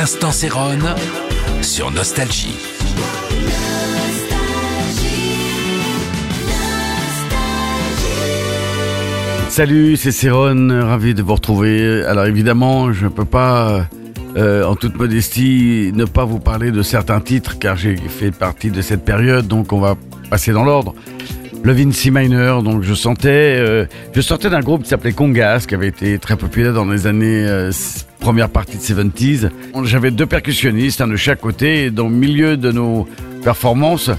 L'instant 0.00 0.32
Sérone 0.32 0.94
sur 1.60 1.90
Nostalgie. 1.90 2.56
Salut, 9.50 9.98
c'est 9.98 10.10
Céron, 10.10 10.70
ravi 10.86 11.12
de 11.12 11.22
vous 11.22 11.34
retrouver. 11.34 12.02
Alors 12.06 12.24
évidemment, 12.24 12.94
je 12.94 13.04
ne 13.04 13.10
peux 13.10 13.26
pas, 13.26 13.88
euh, 14.38 14.64
en 14.64 14.74
toute 14.74 14.96
modestie, 14.96 15.92
ne 15.94 16.06
pas 16.06 16.24
vous 16.24 16.38
parler 16.38 16.70
de 16.70 16.80
certains 16.80 17.20
titres, 17.20 17.58
car 17.58 17.76
j'ai 17.76 17.96
fait 17.96 18.30
partie 18.30 18.70
de 18.70 18.80
cette 18.80 19.04
période, 19.04 19.48
donc 19.48 19.70
on 19.74 19.80
va 19.80 19.96
passer 20.30 20.52
dans 20.52 20.64
l'ordre. 20.64 20.94
Le 21.62 21.72
Vinci 21.72 22.10
Minor, 22.10 22.62
donc 22.62 22.82
euh, 22.82 23.86
je 24.14 24.20
sortais 24.22 24.48
d'un 24.50 24.60
groupe 24.60 24.82
qui 24.82 24.88
s'appelait 24.88 25.12
Congas, 25.12 25.66
qui 25.68 25.74
avait 25.74 25.88
été 25.88 26.18
très 26.18 26.36
populaire 26.36 26.72
dans 26.72 26.86
les 26.86 27.06
années 27.06 27.44
euh, 27.46 27.70
première 28.18 28.48
partie 28.48 28.78
de 28.78 28.82
70s. 28.82 29.50
J'avais 29.84 30.10
deux 30.10 30.24
percussionnistes, 30.24 31.02
un 31.02 31.06
de 31.06 31.16
chaque 31.16 31.40
côté, 31.40 31.84
et 31.84 31.90
dans 31.90 32.08
le 32.08 32.14
milieu 32.14 32.56
de 32.56 32.72
nos 32.72 33.06
performances, 33.44 34.10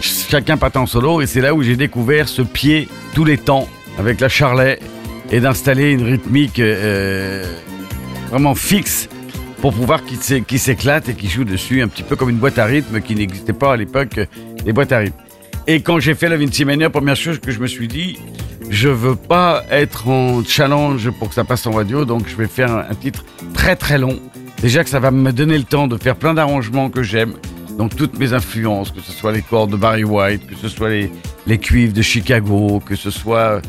chacun 0.00 0.56
partait 0.56 0.78
en 0.78 0.86
solo, 0.86 1.20
et 1.20 1.26
c'est 1.26 1.42
là 1.42 1.54
où 1.54 1.62
j'ai 1.62 1.76
découvert 1.76 2.28
ce 2.28 2.40
pied 2.40 2.88
tous 3.14 3.24
les 3.24 3.36
temps 3.36 3.68
avec 3.98 4.18
la 4.18 4.30
charlet 4.30 4.78
et 5.30 5.40
d'installer 5.40 5.92
une 5.92 6.02
rythmique 6.02 6.60
euh, 6.60 7.44
vraiment 8.30 8.54
fixe 8.54 9.10
pour 9.60 9.74
pouvoir 9.74 10.00
qu'il 10.04 10.58
s'éclate 10.58 11.10
et 11.10 11.14
qu'il 11.14 11.28
joue 11.28 11.44
dessus 11.44 11.82
un 11.82 11.88
petit 11.88 12.02
peu 12.02 12.16
comme 12.16 12.30
une 12.30 12.38
boîte 12.38 12.58
à 12.58 12.64
rythme 12.64 13.02
qui 13.02 13.14
n'existait 13.14 13.52
pas 13.52 13.74
à 13.74 13.76
l'époque 13.76 14.18
des 14.64 14.72
boîtes 14.72 14.92
à 14.92 14.98
rythme. 14.98 15.29
Et 15.66 15.80
quand 15.80 16.00
j'ai 16.00 16.14
fait 16.14 16.28
la 16.28 16.36
Vinci 16.36 16.64
Mania, 16.64 16.90
première 16.90 17.16
chose 17.16 17.38
que 17.38 17.52
je 17.52 17.60
me 17.60 17.66
suis 17.66 17.88
dit, 17.88 18.18
je 18.70 18.88
veux 18.88 19.16
pas 19.16 19.64
être 19.70 20.08
en 20.08 20.42
challenge 20.44 21.10
pour 21.18 21.28
que 21.28 21.34
ça 21.34 21.44
passe 21.44 21.66
en 21.66 21.72
radio, 21.72 22.04
donc 22.04 22.28
je 22.28 22.36
vais 22.36 22.46
faire 22.46 22.72
un, 22.72 22.94
titre 22.94 23.24
très 23.52 23.76
très 23.76 23.98
long. 23.98 24.18
Déjà 24.62 24.84
que 24.84 24.90
ça 24.90 25.00
va 25.00 25.10
me 25.10 25.32
donner 25.32 25.58
le 25.58 25.64
temps 25.64 25.86
de 25.86 25.96
faire 25.96 26.16
plein 26.16 26.34
d'arrangements 26.34 26.90
que 26.90 27.02
j'aime, 27.02 27.34
donc 27.78 27.96
toutes 27.96 28.18
mes 28.18 28.32
influences, 28.32 28.90
que 28.90 29.00
ce 29.00 29.12
soit 29.12 29.32
les 29.32 29.42
cordes 29.42 29.70
de 29.70 29.76
Barry 29.76 30.04
White, 30.04 30.46
que 30.46 30.56
ce 30.56 30.68
soit 30.68 30.90
les, 30.90 31.10
les 31.46 31.58
cuivres 31.58 31.92
de 31.92 32.02
Chicago, 32.02 32.82
que 32.84 32.96
ce 32.96 33.10
soit 33.10 33.60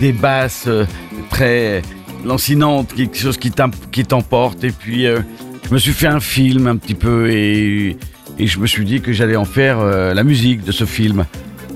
des 0.00 0.12
basses 0.12 0.64
euh, 0.66 0.84
très 1.30 1.82
lancinantes, 2.24 2.92
quelque 2.94 3.16
chose 3.16 3.36
qui 3.36 3.50
t'emporte. 3.50 4.64
Et 4.64 4.70
puis 4.70 5.06
euh, 5.06 5.20
je 5.68 5.74
me 5.74 5.78
suis 5.78 5.92
fait 5.92 6.08
un 6.08 6.20
film 6.20 6.66
un 6.66 6.76
petit 6.76 6.94
peu 6.94 7.30
et, 7.30 7.96
et 8.38 8.46
je 8.46 8.58
me 8.58 8.66
suis 8.66 8.84
dit 8.84 9.00
que 9.00 9.12
j'allais 9.12 9.36
en 9.36 9.44
faire 9.44 9.78
euh, 9.80 10.14
la 10.14 10.24
musique 10.24 10.64
de 10.64 10.72
ce 10.72 10.84
film. 10.84 11.24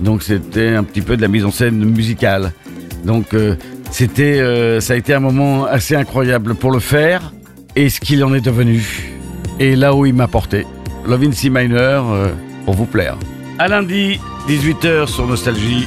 Donc 0.00 0.22
c'était 0.22 0.70
un 0.70 0.84
petit 0.84 1.00
peu 1.00 1.16
de 1.16 1.22
la 1.22 1.28
mise 1.28 1.44
en 1.44 1.50
scène 1.50 1.84
musicale. 1.84 2.52
Donc 3.04 3.34
euh, 3.34 3.56
c'était, 3.90 4.40
euh, 4.40 4.80
ça 4.80 4.94
a 4.94 4.96
été 4.96 5.14
un 5.14 5.20
moment 5.20 5.64
assez 5.64 5.94
incroyable 5.94 6.54
pour 6.54 6.70
le 6.70 6.80
faire 6.80 7.32
et 7.74 7.88
ce 7.88 8.00
qu'il 8.00 8.24
en 8.24 8.34
est 8.34 8.40
devenu 8.40 9.12
et 9.58 9.76
là 9.76 9.94
où 9.94 10.06
il 10.06 10.14
m'a 10.14 10.28
porté. 10.28 10.66
Love 11.06 11.32
C 11.32 11.50
minor 11.50 12.16
pour 12.64 12.74
vous 12.74 12.86
plaire. 12.86 13.16
À 13.58 13.68
lundi, 13.68 14.18
18h 14.48 15.06
sur 15.06 15.26
Nostalgie. 15.26 15.86